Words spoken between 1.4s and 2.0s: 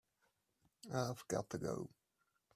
to go.